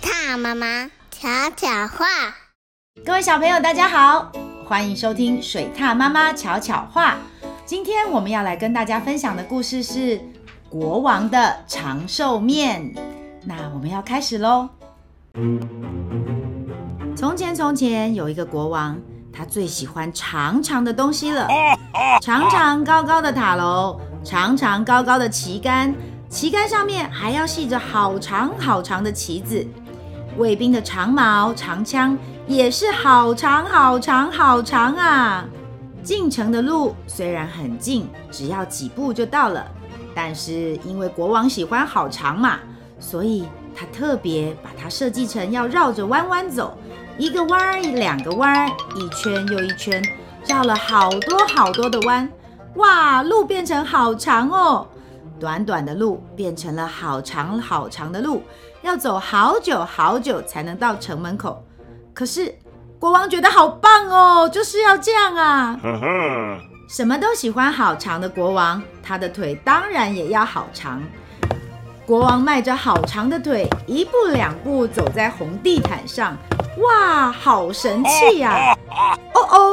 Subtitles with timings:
[0.00, 2.06] 獭妈妈巧巧话，
[3.04, 4.32] 各位小朋友，大家好，
[4.64, 7.16] 欢迎收听水獭妈妈巧巧话。
[7.66, 10.20] 今天我们要来跟大家分享的故事是
[10.68, 12.94] 国王的长寿面。
[13.44, 14.68] 那我们要开始喽。
[17.16, 18.98] 从前，从前有一个国王，
[19.32, 21.48] 他最喜欢长长的东西了，
[22.22, 25.94] 长长高高的塔楼，长长高高的旗杆。
[26.30, 29.64] 旗杆上面还要系着好长好长的旗子，
[30.36, 32.16] 卫兵的长矛、长枪
[32.46, 35.44] 也是好长好长好长啊！
[36.02, 39.66] 进城的路虽然很近，只要几步就到了，
[40.14, 42.58] 但是因为国王喜欢好长嘛，
[43.00, 46.76] 所以他特别把它设计成要绕着弯弯走，
[47.16, 50.02] 一个弯儿两个弯儿，一圈又一圈，
[50.46, 52.28] 绕了好多好多的弯，
[52.74, 54.86] 哇，路变成好长哦！
[55.38, 58.42] 短短的路变成了好长好长的路，
[58.82, 61.62] 要走好久好久才能到城门口。
[62.12, 62.54] 可是
[62.98, 65.78] 国王觉得好棒哦，就是要这样啊！
[66.88, 71.02] 什么都喜欢好长的国王，他的腿当然也要好长。
[72.06, 76.36] 国王迈着好长的腿，一步两步走在红地毯上，
[76.78, 78.76] 哇，好神气呀！
[79.34, 79.72] 哦哦，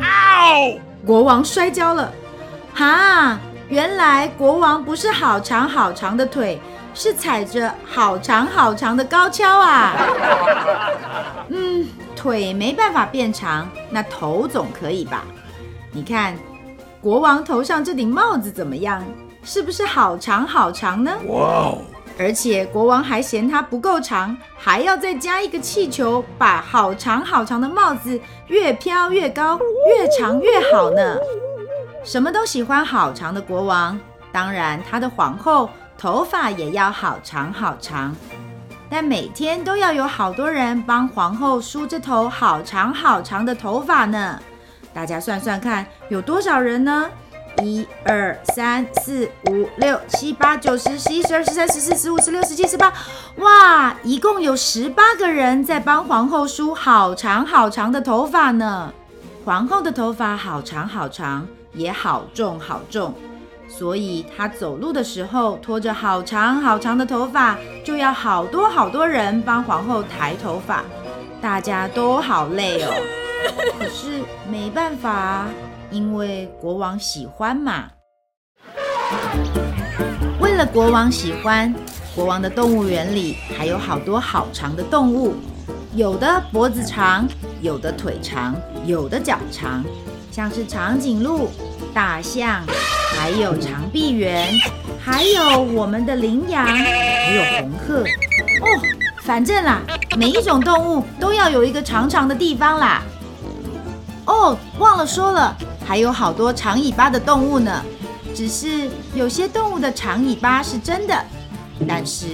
[0.00, 2.12] 哦，国王摔跤了，
[2.74, 3.38] 哈！
[3.70, 6.60] 原来国王不是好长好长的腿，
[6.92, 9.94] 是踩着好长好长的高跷啊！
[11.48, 15.24] 嗯，腿没办法变长，那头总可以吧？
[15.92, 16.36] 你看，
[17.00, 19.04] 国王头上这顶帽子怎么样？
[19.44, 21.12] 是不是好长好长呢？
[21.28, 21.72] 哇！
[22.18, 31.16] 而且国王还嫌它不够长，还要再加一个气球，把好长好长的帽子越飘越高，越长越好呢。
[32.02, 33.98] 什么都喜欢好长的国王，
[34.32, 38.16] 当然他的皇后头发也要好长好长，
[38.88, 44.40] 但每天都要有好多人帮皇后梳这头好长好长的头发呢。
[44.94, 47.08] 大家算算看，有多少人呢？
[47.62, 52.90] 一二三四五六七八九十十一十二十三十四十五十六十七十八，
[53.36, 58.92] 哇，一共有十八个人在帮皇后梳好长好长的头发呢。
[59.44, 61.46] 皇后的头发好长好长。
[61.72, 63.14] 也好重好重，
[63.68, 70.84] 所以他走路的时候拖着好长好长的头发，就要好多好多人帮皇后抬头发，
[71.40, 72.92] 大家都好累哦。
[73.78, 75.46] 可是没办法，
[75.90, 77.86] 因为国王喜欢嘛。
[80.40, 81.74] 为了国王喜欢，
[82.14, 85.34] 国王的动物园里还有好多好长的动物，
[85.94, 87.26] 有的脖子长，
[87.60, 88.54] 有的腿长，
[88.86, 89.84] 有的脚长。
[90.30, 91.50] 像是长颈鹿、
[91.92, 92.62] 大象，
[93.16, 94.48] 还有长臂猿，
[95.02, 98.00] 还有我们的羚羊，还有红鹤。
[98.02, 98.82] 哦，
[99.22, 99.80] 反正啦，
[100.16, 103.02] 每一种动物都要有一个长长的地方啦。
[104.26, 107.84] 哦，忘了说了，还有好多长尾巴的动物呢。
[108.32, 111.24] 只是有些动物的长尾巴是真的，
[111.88, 112.26] 但是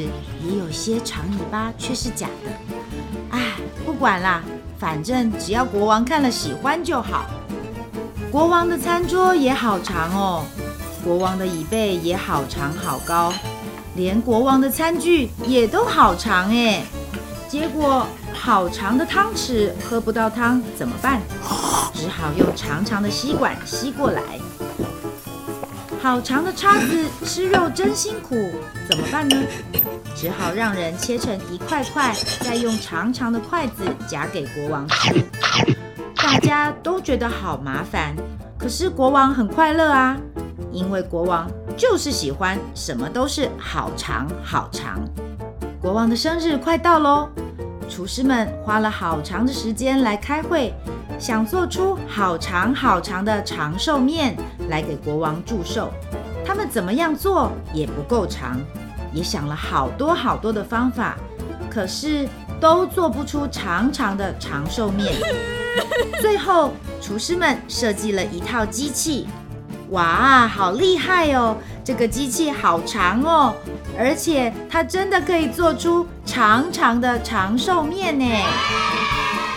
[0.44, 2.50] 也有些长尾巴却是假的。
[3.30, 3.54] 哎，
[3.86, 4.42] 不管啦，
[4.78, 7.26] 反正只要国王看了喜欢就好。
[8.30, 10.44] 国王的餐桌也好长哦，
[11.02, 13.32] 国王的椅背也好长好高，
[13.94, 16.82] 连国王的餐具也都好长哎。
[17.48, 21.20] 结果好长的汤匙喝不到汤怎么办？
[21.94, 24.22] 只好用长长的吸管吸过来。
[26.06, 28.52] 好长的叉子吃肉真辛苦，
[28.88, 29.36] 怎么办呢？
[30.14, 35.24] 只好让人切成一块块，再用长长的筷子夹给国王吃。
[36.14, 38.14] 大家都觉得好麻烦，
[38.56, 40.16] 可是国王很快乐啊，
[40.70, 45.00] 因为国王就是喜欢什么都是好长好长。
[45.80, 47.28] 国王的生日快到喽，
[47.88, 50.72] 厨师们花了好长的时间来开会，
[51.18, 54.36] 想做出好长好长的长寿面
[54.68, 55.90] 来给国王祝寿。
[56.44, 58.58] 他们怎么样做也不够长，
[59.12, 61.16] 也想了好多好多的方法，
[61.70, 62.28] 可是
[62.60, 65.14] 都做不出长长的长寿面。
[66.20, 69.26] 最后，厨师们设计了一套机器，
[69.90, 71.56] 哇，好厉害哦！
[71.84, 73.54] 这个机器好长哦，
[73.98, 78.26] 而且它真的可以做出长长的长寿面呢。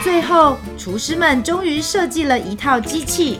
[0.01, 3.39] 最后，厨师们终于设计了一套机器，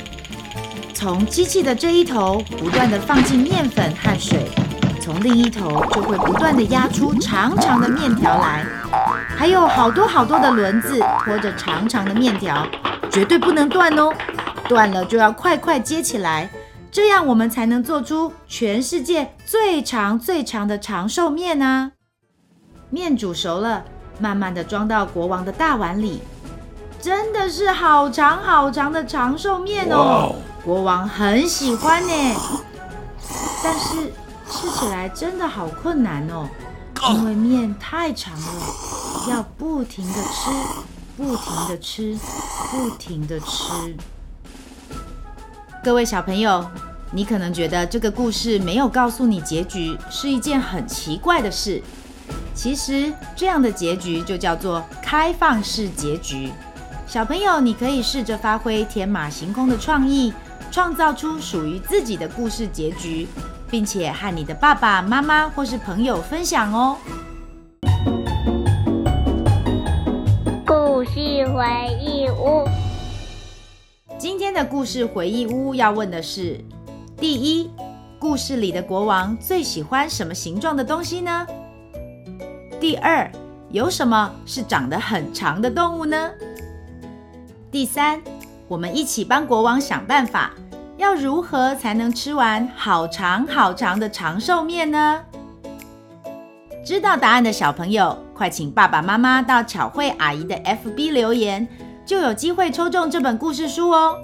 [0.94, 4.46] 从机器的这一头不断地放进面粉和水，
[5.02, 8.66] 从另一头就会不断地压出长长的面条来。
[9.38, 12.68] 还有好多好多的轮子拖着长长的面条，
[13.10, 14.14] 绝对不能断哦！
[14.68, 16.50] 断了就要快快接起来，
[16.92, 21.94] 这样我们才能做出全世界最长最长的长寿面啊！
[22.90, 23.86] 面煮熟了，
[24.20, 26.22] 慢慢的装到国王的大碗里。
[27.02, 30.36] 真的是好长好长的长寿面哦，
[30.66, 32.36] 国王很喜欢呢。
[33.64, 34.12] 但是
[34.50, 36.50] 吃起来真的好困难哦，
[37.12, 38.48] 因为面太长了，
[39.30, 40.52] 要不停的吃，
[41.16, 42.18] 不停的吃，
[42.72, 43.96] 不停的吃。
[45.82, 46.66] 各位小朋友，
[47.12, 51.82] 你可能觉得这个故事没有告诉你结局是一件很奇怪的事。
[52.54, 56.52] 其实这样的结局就叫做开放式结局。
[57.10, 60.32] 小朋友，你可以试着发挥天马行空的创意，
[60.70, 63.28] 创造出属于自己的故事结局，
[63.68, 66.98] 并且和你的爸爸妈妈或是朋友分享哦。
[70.68, 71.66] 故事回
[72.00, 72.70] 忆屋，
[74.20, 76.64] 今天的故事回忆屋要问的是：
[77.18, 77.72] 第一，
[78.20, 81.48] 故事里的国王最喜欢什么形状的东西呢？
[82.80, 83.28] 第二，
[83.72, 86.30] 有什么是长得很长的动物呢？
[87.72, 88.20] 第三，
[88.68, 90.52] 我们一起帮国王想办法，
[90.98, 95.22] 要如何才能吃完好长好长的长寿面呢？
[96.84, 101.68] 知道答案的小朋友，快请爸爸妈妈到巧慧阿姨的 FB 留言，
[102.08, 104.18] 就有机会抽中这本故事书哦。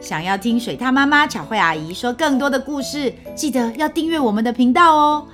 [0.00, 5.26] 想要听水獭妈妈巧慧阿姨说更多的故事，记得要订阅我们的频道哦。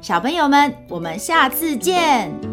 [0.00, 2.47] 小朋友们，我们下次见。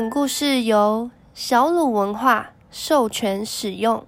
[0.00, 4.06] 本故事由小鲁文化授权使用。